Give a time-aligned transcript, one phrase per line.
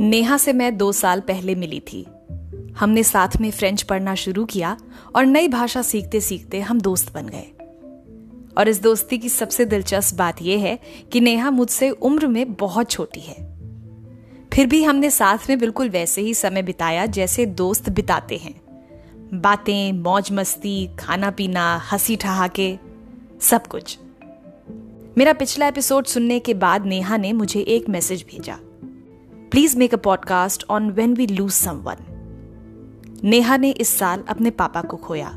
[0.00, 2.06] नेहा से मैं दो साल पहले मिली थी।
[2.76, 4.76] हमने साथ में फ्रेंच पढ़ना शुरू किया
[5.16, 7.46] और नई भाषा सीखते सीखते हम दोस्त बन गए।
[8.58, 10.78] और इस दोस्ती की सबसे दिलचस्प बात यह है
[11.12, 13.58] कि नेहा मुझसे उम्र में बहुत छोटी है।
[14.52, 18.60] फिर भी हमने साथ में बिल्कुल वैसे ही समय बिताया जैसे दोस्त बिताते हैं।
[19.40, 22.78] बातें, मौज मस्ती, खाना पीना, हँसी ठहाके,
[23.40, 23.98] सब कुछ।
[25.18, 28.58] मेरा पिछला एपिसोड सुनने के बाद नेहा ने मुझे एक मैसेज भेजा।
[29.50, 31.96] Please make a podcast on when we lose someone
[33.24, 35.28] Neha ने इस साल अपने पापा को खोया।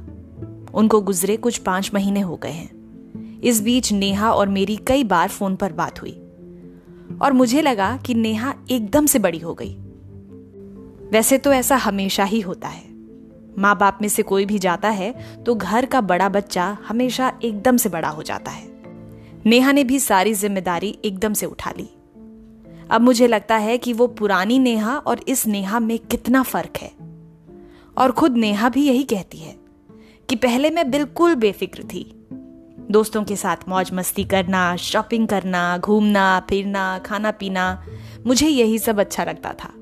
[0.73, 5.30] उनको गुजरे कुछ पाँच महीने हो गए हैं। इस बीच नेहा और मेरी कई बार
[5.30, 6.12] फ़ोन पर बात हुई।
[7.21, 9.76] और मुझे लगा कि नेहा एकदम से बड़ी हो गई।
[11.12, 12.84] वैसे तो ऐसा हमेशा ही होता है।
[13.57, 15.12] माँ बाप में से कोई भी जाता है
[15.43, 18.68] तो घर का बड़ा बच्चा हमेशा एकदम से बड़ा हो जाता है।
[19.45, 21.90] नेहा ने भी सारी ज़िम्मेदारी एकदम से उठा ली।
[22.92, 26.91] अब मुझे लगता है कि वो पुरानी नेहा और इस नेहा में कितना फ़र्क है।
[27.98, 29.55] और खुद नेहा भी यही कहती है
[30.30, 32.26] कि पहले मैं बिल्कुल बेफिक्र थी।
[32.91, 37.85] दोस्तों के साथ मौज मस्ती करना शॉपिंग करना, घूमना, फिरना, खाना पीना,
[38.26, 39.74] मुझे यही सब अच्छा लगता था।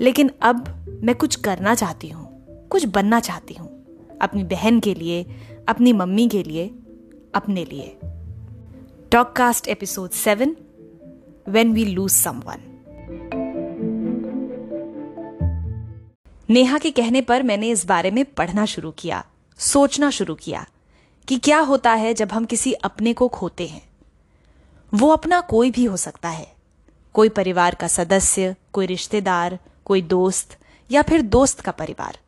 [0.00, 3.84] लेकिन अब मैं कुछ करना चाहती हूँ, कुछ बनना चाहती हूँ,
[4.22, 5.26] अपनी बहन के लिए,
[5.68, 6.70] अपनी मम्मी के लिए,
[7.34, 7.98] अपने लिए।
[9.10, 10.56] Talkcast episode seven
[11.48, 12.68] when we lose someone
[16.50, 19.24] Neha के कहने पर मैंने इस बारे में पढ़ना शुरू किया,
[19.58, 20.66] सोचना शुरू किया
[21.28, 23.82] कि क्या होता है जब हम किसी अपने को खोते हैं।
[24.94, 26.52] वो अपना कोई भी हो सकता है।
[27.14, 30.58] कोई परिवार का सदस्य, कोई रिश्तेदार, कोई दोस्त
[30.90, 32.18] या फिर दोस्त का परिवार।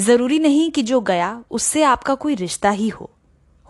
[0.00, 3.10] ज़रूरी नहीं कि जो गया, उससे आपका कोई रिश्ता ही हो।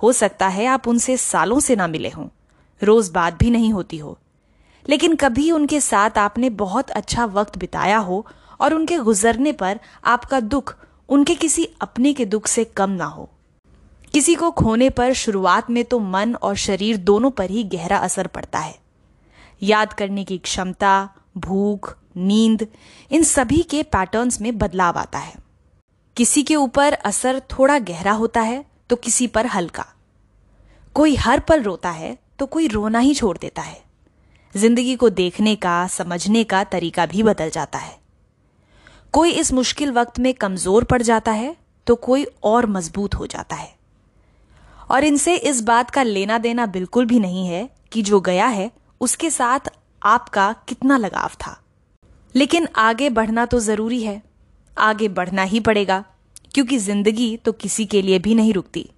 [0.03, 2.29] हो सकता है आप उनसे सालों से ना मिले हों।
[2.83, 4.19] रोज बात भी नहीं होती हो।
[4.89, 8.27] लेकिन कभी उनके साथ आपने बहुत अच्छा वक्त बिताया हो
[8.61, 10.75] और उनके गुजरने पर आपका दुख
[11.09, 13.29] उनके किसी अपने के दुख से कम ना हो।
[14.13, 18.27] किसी को खोने पर शुरुआत में तो मन और शरीर दोनों पर ही गहरा असर
[18.27, 18.79] पड़ता है।
[19.63, 22.67] याद करने की क्षमता, भूख, नींद,
[23.11, 25.35] इन सभी के पैटर्न्स में बदलाव आता है।
[26.17, 29.87] किसी के ऊपर असर थोड़ा गहरा होता है तो किसी पर हल्का।
[30.95, 33.81] कोई हर पल रोता है तो कोई रोना ही छोड़ देता है।
[34.55, 37.97] ज़िंदगी को देखने का, समझने का तरीका भी बदल जाता है।
[39.15, 41.57] कोई इस मुश्किल वक्त में कमज़ोर पड़ जाता है
[41.87, 43.77] तो कोई और मज़बूत हो जाता है।
[44.91, 48.71] और इनसे इस बात का लेना देना बिल्कुल भी नहीं है कि जो गया है,
[49.01, 49.71] उसके साथ
[50.03, 51.61] आपका कितना लगाव था।
[52.35, 54.23] लेकिन आगे बढ़ना तो ज़रूरी है।
[54.77, 56.05] आगे बढ़ना ही पड़ेगा,
[56.55, 58.89] क्योंकि ज़िंदगी तो किसी के लिए भी नहीं रुकती।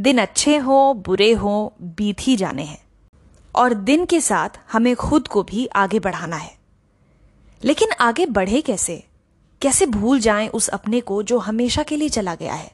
[0.00, 2.84] दिन अच्छे हो, बुरे हो, बीत ही जाने हैं।
[3.54, 6.54] और दिन के साथ हमें खुद को भी आगे बढ़ाना है।
[7.64, 9.04] लेकिन आगे बढ़े कैसे?
[9.62, 12.72] कैसे भूल जाएँ उस अपने को जो हमेशा के लिए चला गया है?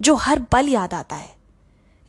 [0.00, 1.34] जो हर पल याद आता है।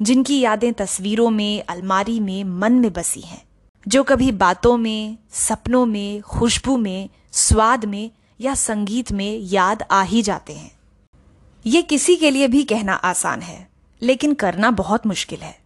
[0.02, 3.44] जिनकी यादें तस्वीरों में, अलमारी में, मन में बसी हैं।
[3.88, 8.12] जो कभी बातों में, सपनों में, खुशबू में, स्वाद में
[8.42, 10.72] या संगीत में याद आ ही जाते हैं।
[11.66, 13.69] ये किसी के लिए भी कहना आसान है।
[14.02, 15.58] लेकिन करना बहुत मुश्किल है।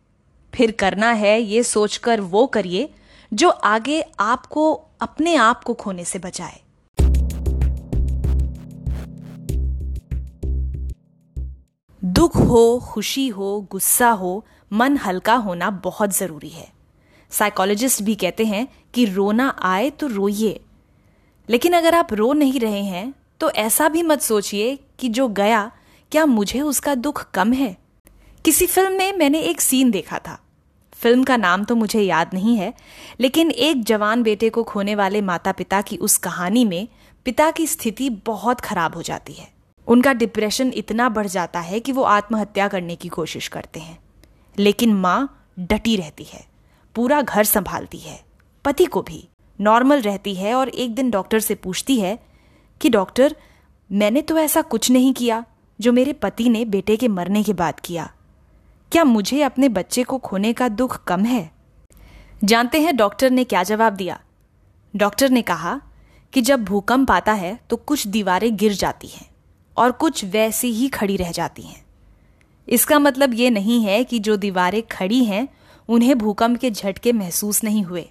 [0.53, 2.89] फिर करना है ये सोचकर वो करिए
[3.33, 6.59] जो आगे आपको अपने आप को खोने से बचाए।
[12.01, 16.67] दुख हो, खुशी हो, गुस्सा हो, मन हल्का होना बहुत ज़रूरी है।
[17.31, 20.59] साइकोलॉजिस्ट भी कहते हैं कि रोना आए तो रोइए।
[21.49, 25.71] लेकिन अगर आप रो नहीं रहे हैं तो ऐसा भी मत सोचिए कि जो गया,
[26.11, 27.82] क्या मुझे उसका दुख कम है?
[28.45, 30.39] किसी फ़िल्म में मैंने एक सीन देखा था।
[30.93, 32.73] फ़िल्म का नाम तो मुझे याद नहीं है,
[33.19, 36.87] लेकिन एक जवान बेटे को खोने वाले माता पिता की उस कहानी में
[37.25, 39.47] पिता की स्थिति बहुत खराब हो जाती है।
[39.87, 43.99] उनका डिप्रेशन इतना बढ़ जाता है कि वो आत्महत्या करने की कोशिश करते हैं।
[44.59, 46.45] लेकिन माँ डटी रहती है,
[46.95, 48.23] पूरा घर संभालती है,
[48.65, 49.27] पति को भी।
[49.61, 52.19] नॉर्मल रहती है और एक दिन डॉक्टर से पूछती है
[52.81, 53.35] कि, डॉक्टर,
[53.91, 55.45] मैंने तो ऐसा कुछ नहीं किया
[55.79, 58.13] जो मेरे पति ने बेटे के मरने के बाद किया।
[58.93, 61.51] क्या मुझे अपने बच्चे को खोने का दुख कम है?
[62.43, 64.19] जानते हैं डॉक्टर ने क्या जवाब दिया?
[64.93, 65.79] डॉक्टर ने कहा
[66.33, 69.25] कि जब भूकंप आता है तो कुछ दीवारें गिर जाती हैं
[69.77, 71.83] और कुछ वैसी ही खड़ी रह जाती हैं।
[72.67, 75.47] इसका मतलब ये नहीं है कि जो दीवारें खड़ी हैं,
[75.89, 78.07] उन्हें भूकंप के झटके महसूस नहीं हुए।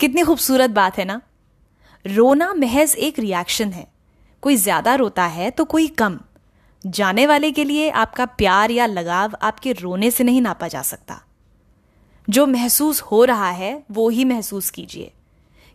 [0.00, 1.20] कितनी खूबसूरत बात है ना?
[2.04, 3.86] रोना महज एक रिएक्शन है।
[4.42, 6.18] कोई ज़्यादा रोता है तो कोई कम।
[6.86, 11.22] जाने वाले के लिए आपका प्यार या लगाव आपके रोने से नहीं नापा जा सकता।
[12.30, 15.12] जो महसूस हो रहा है, वो ही महसूस कीजिए।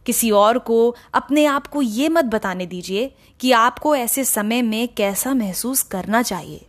[0.05, 4.87] किसी और को अपने आप को ये मत बताने दीजिए कि आपको ऐसे समय में
[4.87, 6.65] कैसा महसूस करना चाहिए।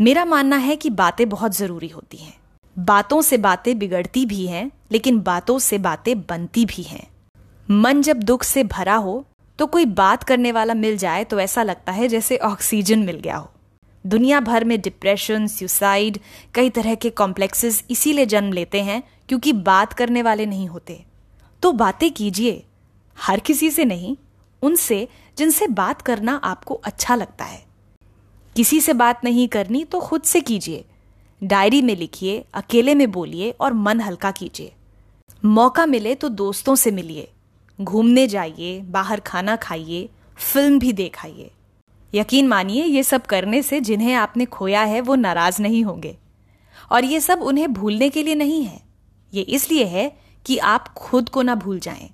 [0.00, 2.38] मेरा मानना है कि बातें बहुत ज़रूरी होती हैं।
[2.78, 7.08] बातों से बातें बिगड़ती भी हैं, लेकिन बातों से बातें बनती भी हैं।
[7.70, 9.24] मन जब दुख से भरा हो
[9.58, 13.36] तो कोई बात करने वाला मिल जाए तो ऐसा लगता है जैसे ऑक्सीजन मिल गया
[13.36, 13.50] हो।
[14.04, 16.18] दुनिया भर में डिप्रेशन सुसाइड
[16.54, 21.04] कई तरह के कॉम्प्लेक्सेस इसीलिए जन्म लेते हैं क्योंकि बात करने वाले नहीं होते।
[21.62, 22.62] तो बातें कीजिए।
[23.16, 24.16] हर किसी से नहीं,
[24.62, 25.08] उनसे
[25.38, 27.64] जिनसे बात करना आपको अच्छा लगता है।
[28.56, 30.84] किसी से बात नहीं करनी तो खुद से कीजिए।
[31.42, 34.72] डायरी में लिखिए, अकेले में बोलिए और मन हल्का कीजिए।
[35.44, 37.30] मौका मिले तो दोस्तों से मिलिए।
[37.80, 41.50] घूमने जाइए, बाहर खाना खाइए, फ़िल्म भी देखाइए।
[42.14, 46.18] यकीन मानिए, ये सब करने से जिन्हें आपने खोया है, वो नाराज़ नहीं होंगे।
[46.92, 48.80] और ये सब उन्हें भूलने के लिए नहीं है।
[49.34, 52.10] ये इसलिए है कि आप खुद को ना भूल जाएँ।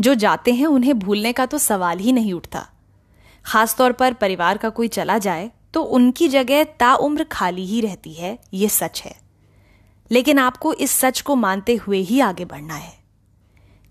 [0.00, 2.68] जो जाते हैं, उन्हें भूलने का तो सवाल ही नहीं उठता।
[3.46, 8.38] खासतौर पर परिवार का कोई चला जाए तो उनकी जगह ताउम्र खाली ही रहती है,
[8.54, 9.14] ये सच है।
[10.10, 12.92] लेकिन आपको इस सच को मानते हुए ही आगे बढ़ना है।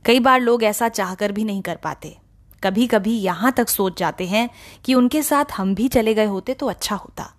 [0.05, 2.17] कई बार लोग ऐसा चाहकर भी नहीं कर पाते।
[2.63, 4.49] कभी कभी यहाँ तक सोच जाते हैं
[4.85, 7.33] कि उनके साथ हम भी चले गए होते तो अच्छा होता।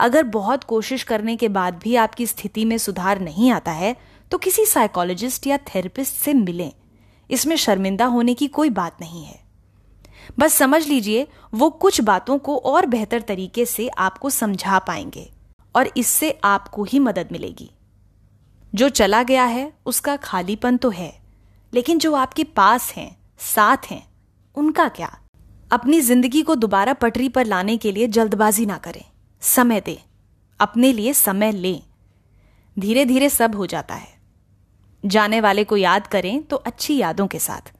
[0.00, 3.96] अगर बहुत कोशिश करने के बाद भी आपकी स्थिति में सुधार नहीं आता है
[4.30, 6.72] तो किसी साइकोलॉजिस्ट या थेरेपिस्ट से मिलें।
[7.30, 9.47] इसमें शर्मिंदा होने की कोई बात नहीं है।
[10.38, 15.30] बस समझ लीजिए, वो कुछ बातों को और बेहतर तरीके से आपको समझा पाएँगे
[15.74, 17.70] और इससे आपको ही मदद मिलेगी।
[18.72, 21.12] जो चला गया है, उसका खालीपन तो है,
[21.72, 24.06] लेकिन जो आपके पास हैं, साथ हैं,
[24.56, 25.18] उनका क्या?
[25.72, 29.04] अपनी ज़िंदगी को दोबारा पटरी पर लाने के लिए जल्दबाजी ना करें।
[29.42, 29.96] समय दें,
[30.60, 31.82] अपने लिए समय लें।
[32.76, 34.16] धीरे धीरे सब हो जाता है।
[35.04, 37.72] जाने वाले को याद करें तो अच्छी यादों के साथ।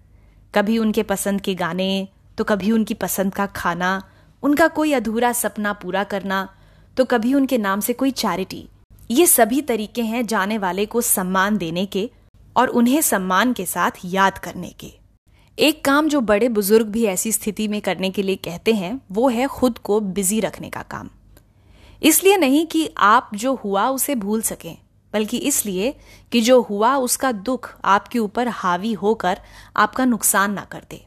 [0.54, 2.08] कभी उनके पसंद के गाने
[2.38, 4.02] तो कभी उनकी पसंद का खाना,
[4.42, 6.48] उनका कोई अधूरा सपना पूरा करना
[6.96, 8.68] तो कभी उनके नाम से कोई चैरिटी।
[9.10, 12.10] ये सभी तरीके हैं जाने वाले को सम्मान देने के
[12.56, 14.92] और उन्हें सम्मान के साथ याद करने के।
[15.58, 19.28] एक काम जो बड़े बुज़ुर्ग भी ऐसी स्थिति में करने के लिए कहते हैं, वो
[19.28, 21.08] है खुद को बिज़ी रखने का काम।
[22.02, 24.76] इसलिए नहीं कि आप जो हुआ उसे भूल सकें,
[25.12, 25.94] बल्कि इसलिए
[26.32, 29.40] कि जो हुआ उसका दुख आपके ऊपर हावी होकर
[29.76, 31.04] आपका नुकसान ना कर दे।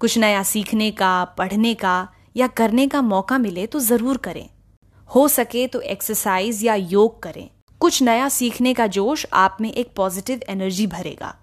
[0.00, 4.48] कुछ नया सीखने का, पढ़ने का या करने का मौका मिले तो ज़रूर करें।
[5.10, 7.48] हो सके तो एक्सरसाइज या योग करें।
[7.80, 11.34] कुछ नया सीखने का जोश आप में एक पॉजिटिव एनर्जी भरेगा,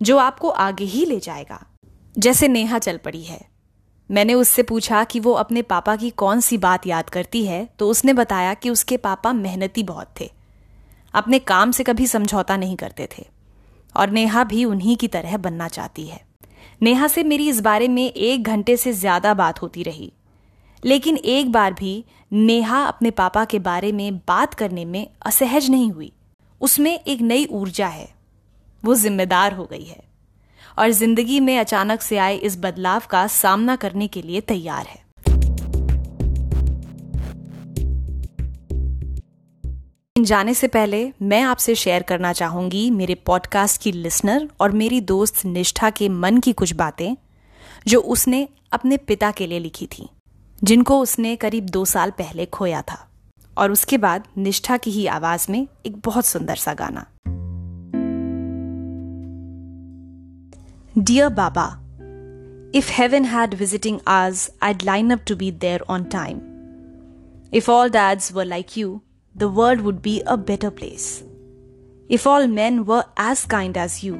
[0.00, 1.64] जो आपको आगे ही ले जाएगा।
[2.14, 3.40] जैसे नेहा चल पड़ी है।
[4.10, 7.88] मैंने उससे पूछा कि वो अपने पापा की कौन सी बात याद करती है तो
[7.88, 10.30] उसने बताया कि उसके पापा मेहनती बहुत थे।
[11.14, 13.26] अपने काम से कभी समझौता नहीं करते थे।
[13.94, 16.20] और नेहा भी उन्हीं की तरह बनना चाहती है।
[16.82, 20.12] नेहा से मेरी इस बारे में एक घंटे से ज़्यादा बात होती रही।
[20.82, 25.90] लेकिन एक बार भी नेहा अपने पापा के बारे में बात करने में असहज नहीं
[25.92, 26.12] हुई।
[26.60, 28.08] उसमें एक नई ऊर्जा है।
[28.84, 30.02] वो जिम्मेदार हो गई है।
[30.78, 35.02] और ज़िंदगी में अचानक से आए इस बदलाव का सामना करने के लिए तैयार है।
[40.24, 45.44] जाने से पहले मैं आपसे शेयर करना चाहूँगी मेरे पॉडकास्ट की लिसनर और मेरी दोस्त
[45.44, 47.16] निष्ठा के मन की कुछ बातें,
[47.86, 50.08] जो उसने अपने पिता के लिए लिखी थी,
[50.64, 53.06] जिनको उसने करीब दो साल पहले खोया था।
[53.58, 57.06] और उसके बाद निष्ठा की ही आवाज़ में एक बहुत सुंदर सा गाना।
[60.98, 61.66] Dear baba
[62.74, 66.40] if heaven had visiting आज I'd line up to be there on time
[67.54, 69.00] if all dads were like you
[69.34, 71.22] the world would be a better place.
[72.08, 74.16] If all men were as kind as you,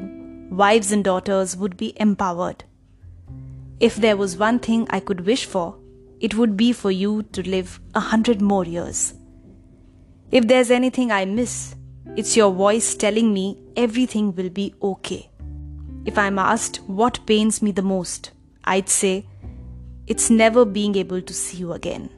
[0.50, 2.64] wives and daughters would be empowered.
[3.81, 5.76] If there was one thing I could wish for,
[6.21, 9.14] it would be for you to live a hundred more years.
[10.31, 11.75] If there's anything I miss,
[12.17, 15.31] it's your voice telling me everything will be okay.
[16.05, 18.33] If I'm asked what pains me the most,
[18.64, 19.26] I'd say
[20.07, 22.11] it's never being able to see you again.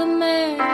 [0.00, 0.69] the man.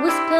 [0.00, 0.39] whisper